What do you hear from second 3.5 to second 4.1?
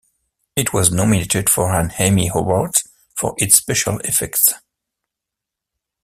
special